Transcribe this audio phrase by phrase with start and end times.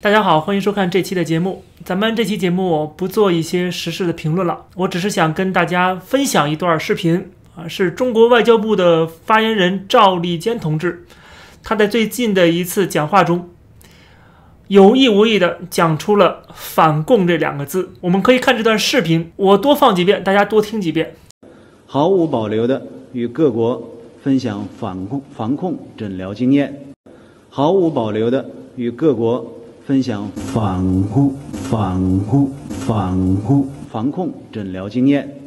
[0.00, 1.64] 大家好，欢迎收看这期的节目。
[1.82, 11.04] 咱们这期节目不做一些时事的评论了，我只是想跟大家分享一段视频啊，是中国外交部的发言人赵立坚同志，
[11.64, 13.50] 他在最近的一次讲话中，
[14.68, 17.90] 有意无意的讲出了“反共”这两个字。
[18.00, 21.16] 我们可以看这段视频，我多放几遍，大家多听几遍。
[21.86, 26.94] 毫无保留的与各国分享反控防控诊疗经验，
[27.50, 29.57] 毫无保留的与各国。
[29.88, 31.34] 分享防护、
[31.70, 31.98] 防
[32.28, 35.40] 护、防护、防控诊疗经验，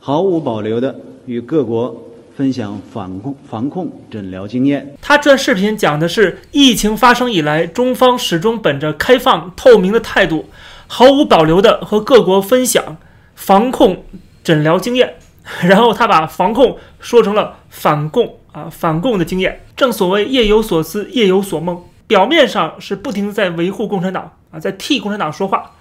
[0.00, 1.94] 毫无保留的与各国
[2.34, 4.94] 分享防控、防控诊疗经验。
[5.02, 10.46] 他这段视频讲的是疫情发生以来，中方始终本着开放透明的态度，
[10.86, 12.96] 毫无保留的和各国分享
[13.34, 14.02] 防控
[14.42, 15.16] 诊疗经验。
[15.62, 19.60] 然后他把防控说成了反共啊，反共的经验。
[19.76, 21.82] 正所谓夜有所思，夜有所梦。
[22.08, 25.72] 表面上是不停的在维护共产党啊，在替共产党说话，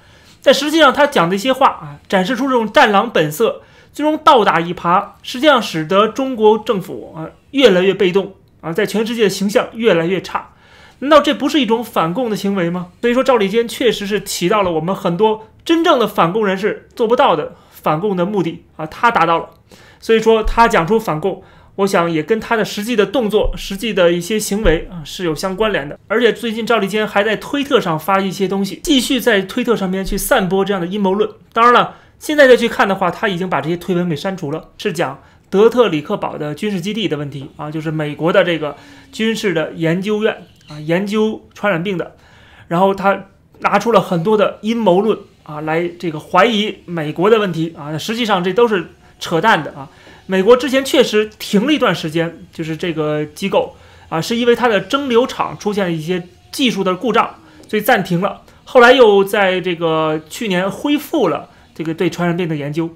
[0.44, 3.62] 但实际上他讲的一些话啊，展示出这种战狼本色，
[3.94, 10.50] 最终倒打一耙，实际上使得中国政府啊越来越被动啊，在全世界的形象越来越差。
[11.00, 12.88] 难道这不是一种反共的行为吗？
[13.02, 19.50] 所以说赵立坚确实是起到了我们很多真正的反共人士做不到的反共的目的啊，他达到了。
[20.00, 21.42] 所以说他讲出反共。
[21.78, 25.98] 我想也跟他的实际的动作、实际的一些行为啊是有相关联的。
[26.08, 31.30] 而且最近赵立坚还在推特上发一些东西，继续在推特上面去散播这样的阴谋论。
[31.54, 38.76] 当然了，现在再去看的话，他已经把这些推文给删除了，是讲德特里克堡的军事基地的问题啊，就是美国的这个
[39.12, 40.36] 军事的研究院
[40.68, 42.16] 啊，研究传染病的。
[42.68, 43.26] 然后他
[43.60, 48.88] 拿出了很多的阴谋论啊，来这个怀疑美国的问题啊，实际上这都是
[49.20, 49.88] 扯淡的啊。
[50.28, 53.76] 美国之前确实停了一段时间，就是这个机构
[54.10, 57.36] 啊，是因为它的蒸馏厂出现了一些技术的故障，
[57.68, 58.42] 所以暂停了。
[58.66, 62.94] 后来又在这个去年恢复了这个对传染病的研究。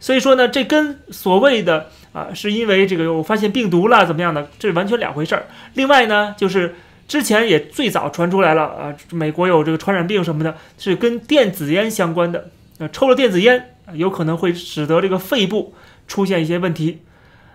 [0.00, 5.46] 所以说呢，这跟所谓的啊，是因为这个我发现病毒了怎么样的，这是完全两回事儿。
[5.74, 6.76] 另外呢，就是
[7.08, 12.48] 之前也最早传出来了啊，美国有这个传染病什么的，是跟电子烟相关的，
[12.78, 15.74] 呃，抽了电子烟有可能会使得这个肺部。
[16.08, 17.02] 出现一些问题，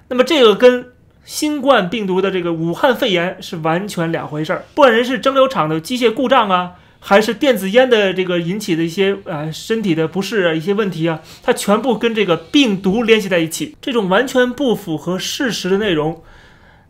[0.10, 0.92] 那么这个跟
[1.26, 4.64] 新冠病毒的这个武汉肺炎是完全两回事儿。
[4.76, 13.76] 不管人是蒸馏厂的机械故障啊，还是电子烟的这个引起的一些啊身体的不适啊一些问题啊，它全部跟这个病毒联系在一起。
[13.82, 16.22] 这种完全不符合事实的内容，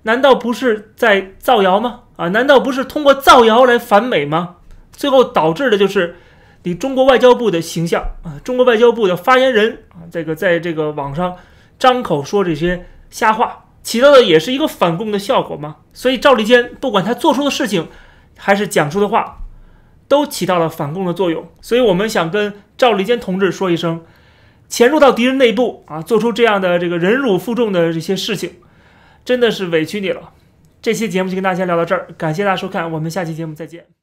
[0.01, 2.01] 难道不是在造谣吗？
[2.17, 4.57] 啊，难道不是通过造谣来反美吗？
[4.91, 6.17] 最后导致的就是。
[6.63, 11.35] 你中国外交部的形象啊，中国外交部的发言人啊，这个在这个网上
[11.77, 15.77] 张口说这些瞎话，起到的也是一个反共的效果吗？
[15.93, 17.89] 所以赵立坚不管他做出的事情，
[18.37, 19.39] 还是讲出的话，
[20.07, 21.47] 都起到了反共的作用。
[21.61, 24.03] 所以我们想跟赵立坚同志说一声，
[24.69, 28.55] 潜入到敌人内部啊，做出这样的这个忍辱负重的这些事情，
[29.25, 30.31] 真的是委屈你了。
[30.81, 34.02] 这期节目就跟大家聊到这儿，感谢大家收看，我们下期节目再见。